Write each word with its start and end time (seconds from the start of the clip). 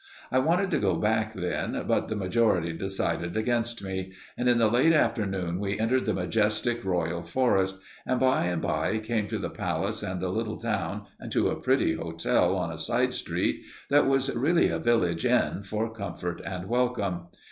I 0.31 0.39
wanted 0.39 0.71
to 0.71 0.79
go 0.79 0.95
back, 0.95 1.33
then, 1.33 1.83
but 1.87 2.07
the 2.07 2.15
majority 2.15 2.73
decided 2.73 3.37
against 3.37 3.83
me, 3.83 4.13
and 4.35 4.49
in 4.49 4.57
the 4.57 4.67
late 4.67 4.93
afternoon 4.93 5.59
we 5.59 5.79
entered 5.79 6.07
the 6.07 6.13
majestic 6.15 6.83
royal 6.83 7.21
forest, 7.21 7.75
and 8.03 8.19
by 8.19 8.45
and 8.45 8.63
by 8.63 8.97
came 8.97 9.27
to 9.27 9.37
the 9.37 9.51
palace 9.51 10.01
and 10.01 10.19
the 10.19 10.29
little 10.29 10.57
town 10.57 11.05
and 11.19 11.31
to 11.33 11.49
a 11.49 11.55
pretty 11.61 11.93
hotel 11.93 12.55
on 12.55 12.71
a 12.71 12.79
side 12.79 13.13
street, 13.13 13.61
that 13.91 14.07
was 14.07 14.35
really 14.35 14.69
a 14.69 14.79
village 14.79 15.23
inn 15.23 15.61
for 15.61 15.93
comfort 15.93 16.41
and 16.43 16.67
welcome. 16.67 17.27